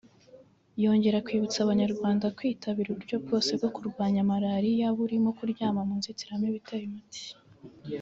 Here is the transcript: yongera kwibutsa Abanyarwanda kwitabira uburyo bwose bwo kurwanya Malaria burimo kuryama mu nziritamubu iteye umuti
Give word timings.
yongera 0.83 1.23
kwibutsa 1.25 1.57
Abanyarwanda 1.61 2.25
kwitabira 2.37 2.87
uburyo 2.91 3.15
bwose 3.23 3.51
bwo 3.59 3.69
kurwanya 3.75 4.27
Malaria 4.31 4.87
burimo 4.97 5.29
kuryama 5.37 5.81
mu 5.87 5.93
nziritamubu 5.99 6.55
iteye 6.61 6.85
umuti 6.89 7.23